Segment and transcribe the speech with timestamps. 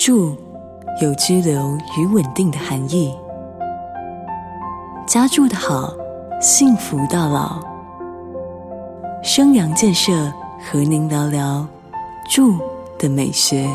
[0.00, 0.34] 住
[1.02, 3.14] 有居留与稳定的含义。
[5.06, 5.94] 家住的好，
[6.40, 7.62] 幸福到老。
[9.22, 10.32] 生阳建设
[10.64, 11.68] 和您聊聊
[12.30, 12.58] 住
[12.98, 13.68] 的美学。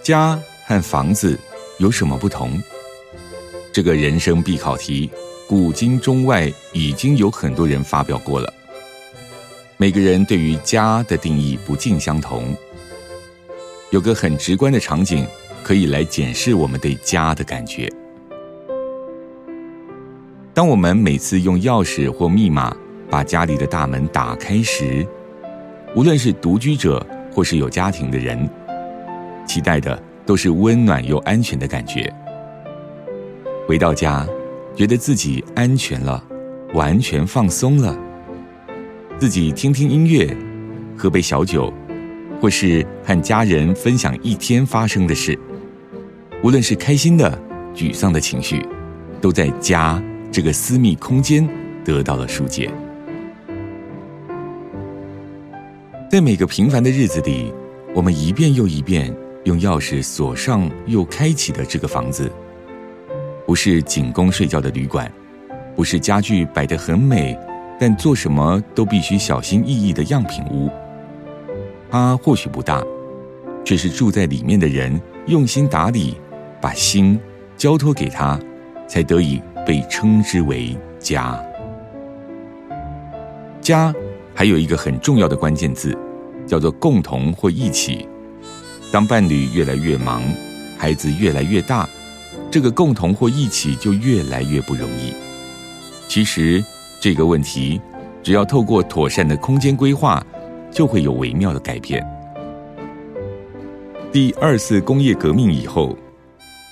[0.00, 1.36] 家和房子
[1.78, 2.56] 有什么不同？
[3.72, 5.10] 这个人生必考题，
[5.48, 8.54] 古今中外已经有很多人发表过了。
[9.82, 12.54] 每个人对于家的定义不尽相同。
[13.90, 15.26] 有个很直观的场景，
[15.64, 17.92] 可以来检视我们对家的感觉。
[20.54, 22.72] 当我们每次用钥匙或密码
[23.10, 25.04] 把家里的大门打开时，
[25.96, 28.48] 无论是独居者或是有家庭的人，
[29.48, 32.08] 期待的都是温暖又安全的感觉。
[33.66, 34.24] 回到家，
[34.76, 36.22] 觉得自己安全了，
[36.72, 37.98] 完全放松了。
[39.22, 40.36] 自己听听音乐，
[40.98, 41.72] 喝杯小酒，
[42.40, 45.38] 或是和家人分享一天发生的事。
[46.42, 47.40] 无论是开心的、
[47.72, 48.66] 沮丧的情绪，
[49.20, 50.02] 都在家
[50.32, 51.48] 这个私密空间
[51.84, 52.68] 得到了疏解。
[56.10, 57.54] 在每个平凡的日子里，
[57.94, 62.28] 我们一遍又一遍用钥匙锁上又开启的这个房子，
[63.46, 65.08] 不是仅供睡觉的旅馆，
[65.76, 67.38] 不是家具摆得很美。
[67.82, 70.70] 但做什么都必须小心翼翼的样品屋，
[71.90, 72.80] 它或许不大，
[73.64, 76.14] 却是住在里面的人用心打理，
[76.60, 77.18] 把心
[77.56, 78.38] 交托给他，
[78.86, 81.36] 才得以被称之为家。
[83.60, 83.92] 家
[84.32, 85.92] 还有一个很重要的关键字，
[86.46, 88.06] 叫做共同或一起。
[88.92, 90.22] 当伴侣越来越忙，
[90.78, 91.88] 孩子越来越大，
[92.48, 95.12] 这个共同或一起就越来越不容易。
[96.06, 96.64] 其实。
[97.02, 97.80] 这个问题，
[98.22, 100.24] 只要透过妥善的空间规划，
[100.70, 102.00] 就会有微妙的改变。
[104.12, 105.98] 第二次工业革命以后，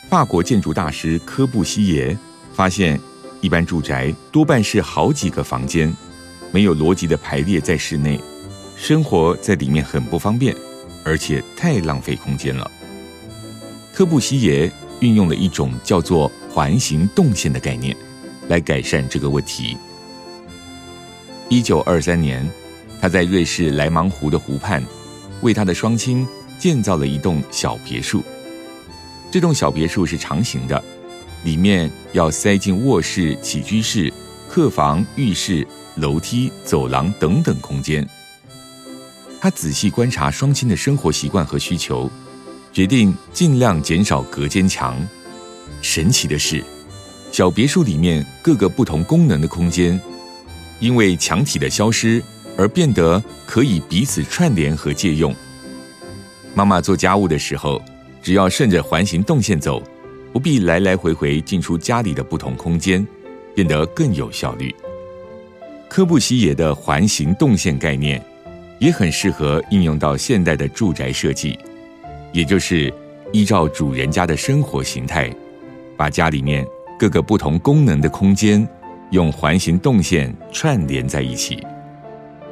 [0.08, 2.16] 法国建筑大师科布西耶
[2.54, 2.96] 发现，
[3.40, 5.92] 一般住宅多半是好几个房间，
[6.52, 8.16] 没有逻辑的排列在室内，
[8.76, 10.54] 生活在里面很不方便，
[11.04, 12.70] 而且太浪费空间了。
[13.92, 14.70] 科布西耶
[15.00, 17.96] 运用了一种叫做环形动线的概念，
[18.46, 19.76] 来改善这个问题。
[21.52, 22.48] 一九二三年，
[23.00, 24.80] 他在瑞士莱芒湖的湖畔，
[25.42, 26.24] 为他的双亲
[26.60, 28.22] 建造了一栋小别墅。
[29.32, 30.80] 这栋小别墅是长形的，
[31.42, 34.12] 里面要塞进卧室、起居室、
[34.48, 35.66] 客房、浴室、
[35.96, 38.08] 楼梯、走廊等等空间。
[39.40, 42.08] 他仔细观察双亲的生活习惯和需求，
[42.72, 44.96] 决定尽量减少隔间墙。
[45.82, 46.64] 神奇的是，
[47.32, 50.00] 小别墅里面各个不同功能的空间。
[50.80, 52.22] 因为墙体的消失
[52.56, 55.34] 而变得可以彼此串联和借用。
[56.54, 57.80] 妈妈做家务的时候，
[58.20, 59.80] 只要顺着环形动线走，
[60.32, 63.06] 不必来来回回进出家里的不同空间，
[63.54, 64.74] 变得更有效率。
[65.88, 68.20] 科布西耶的环形动线概念
[68.78, 71.58] 也很适合应用到现代的住宅设计，
[72.32, 72.92] 也就是
[73.32, 75.30] 依照主人家的生活形态，
[75.96, 76.66] 把家里面
[76.98, 78.66] 各个不同功能的空间。
[79.10, 81.66] 用环形动线串联在一起，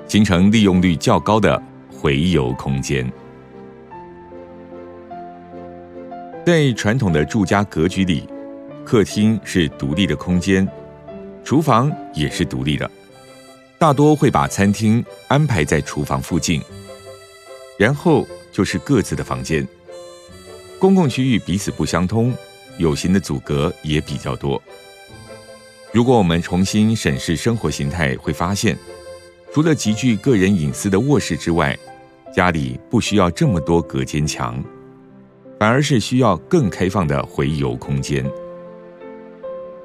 [0.08, 3.10] 形成利用率较高的回游空间。
[6.44, 8.28] 在传统的住家格局里，
[8.84, 10.66] 客厅是独立的空间，
[11.44, 12.90] 厨房也是独立的，
[13.78, 16.60] 大多会把餐厅安排在厨房附近，
[17.78, 19.66] 然后就是各自的房间。
[20.80, 22.34] 公共区域彼此不相通，
[22.78, 24.60] 有形的阻隔也比较多。
[25.91, 28.76] 如果我们重新审视生活形态，会发现，
[29.50, 31.76] 除了极具个人隐私的卧室之外，
[32.31, 34.62] 家里不需要这么多隔间墙，
[35.59, 38.22] 反而是需要更开放的回游空间。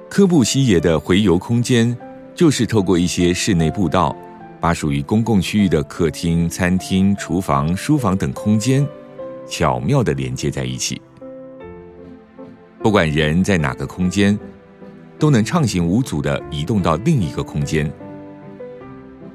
[0.10, 1.98] 科布西耶的回游空间，
[2.36, 4.14] 就是透过一些室内步道，
[4.60, 8.86] 把属于公共区域的客厅、餐厅、厨房、书房等空间，
[9.48, 11.02] 巧妙的连接在一起。
[12.84, 14.38] 不管人在哪个空间。
[15.24, 17.90] 都能畅行无阻的移动到另一个空间。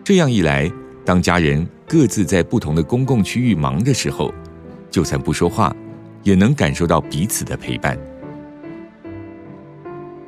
[0.04, 0.70] 这样一来，
[1.02, 4.30] 当家人各自在不同的公共区域忙的时候，
[4.90, 5.74] 就算不说话，
[6.22, 7.98] 也能感受到彼此的陪伴。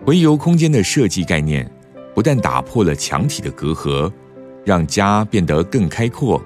[0.02, 1.70] 回游空间的设计概念，
[2.14, 4.10] 不但打破了墙体的隔阂，
[4.64, 6.42] 让家变得更开阔，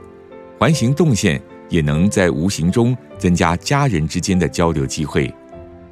[0.58, 5.32] 环形动线也能在无形中增加家人之间的交流机会，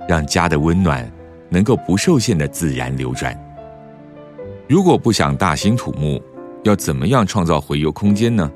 [0.08, 1.08] 让家的温暖。
[1.52, 3.38] 能够不受限的自然流转。
[4.66, 6.20] 如果不想大兴土木，
[6.64, 8.50] 要怎么样创造回游空间呢？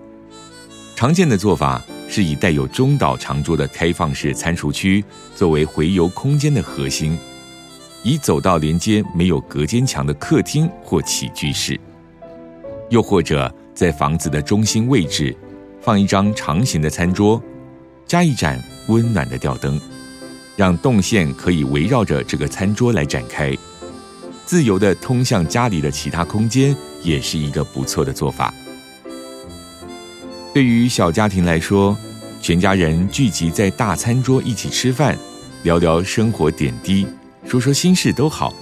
[0.96, 5.04] 常见的做法是以带有中岛长桌的开放式餐厨区
[5.34, 7.18] 作为回游空间的核心，
[8.02, 11.78] 以走道连接没有隔间墙的客厅或起居室，
[12.88, 15.36] 又或者在房子的中心位置
[15.82, 17.42] 放一张长形的餐桌，
[18.06, 18.58] 加一盏
[18.88, 19.78] 温暖的吊灯，
[20.56, 23.56] 让动线可以围绕着这个餐桌来展开，
[24.46, 28.52] 自由的通向家里的其他空间，也是一个不错的做法。
[30.54, 31.94] 对于小家庭来说，
[32.40, 35.16] 全家人聚集在大餐桌一起吃饭，
[35.62, 37.06] 聊聊生活点滴，
[37.46, 38.54] 说说心事都好。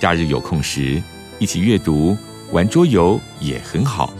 [0.00, 1.00] 假日有空时，
[1.38, 2.16] 一起阅读、
[2.50, 4.12] 玩桌游也很好。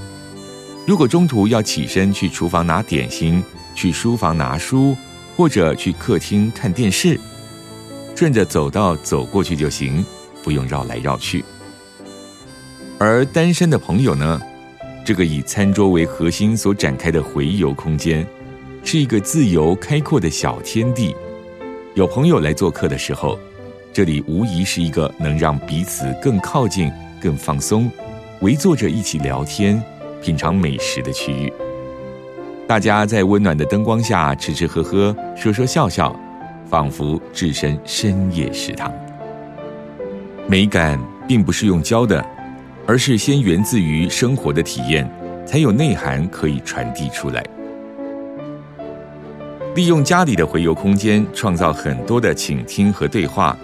[0.87, 3.43] 如果中途要起身去厨房拿点心、
[3.75, 4.97] 去书房拿书，
[5.37, 7.19] 或者去客厅看电视，
[8.15, 10.05] 顺着走道走过去就行，
[10.43, 11.45] 不用绕来绕去。
[12.99, 14.41] 而单身的朋友呢？
[15.05, 18.25] 这个以餐桌为核心所展开的回游空间，
[18.85, 21.13] 是一个自由开阔的小天地。
[21.95, 23.37] 有朋友来做客的时候，
[23.93, 26.89] 这里无疑是一个能让彼此更靠近、
[27.21, 27.91] 更放松，
[28.43, 29.83] 围坐着一起聊天、
[30.23, 31.53] 品尝美食的区域。
[32.73, 36.19] 大家在温暖的灯光下吃吃喝喝、说说笑笑，
[36.71, 38.91] 仿佛置身深夜食堂。
[40.49, 40.99] 美感
[41.29, 42.25] 并不是用教的。
[42.87, 45.07] 而是先源自于生活的体验，
[45.47, 47.45] 才有内涵可以传递出来。
[49.75, 53.55] 利用家里的回游空间，创造很多的倾听和对话。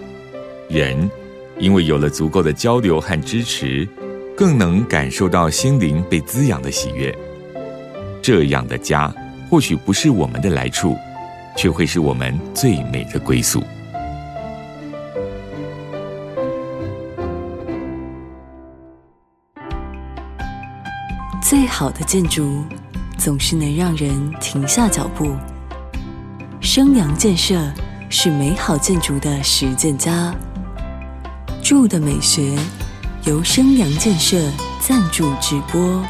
[0.67, 1.09] 人
[1.57, 3.89] 因为有了足够的交流和支持，
[4.37, 7.11] 更能感受到心灵被滋养的喜悦。
[8.21, 9.13] 这样的家，
[9.49, 10.95] 或许不是我们的来处，
[11.57, 13.63] 却会是我们最美的归宿。
[21.41, 22.63] 最好的建筑，
[23.17, 25.35] 总是能让人停下脚步。
[26.61, 27.59] 生阳建设
[28.09, 30.31] 是美好建筑的实践家。
[31.63, 32.55] 住的美学，
[33.23, 34.37] 由生阳建设
[34.79, 36.03] 赞助直播。